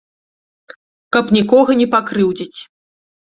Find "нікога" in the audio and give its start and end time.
1.37-1.71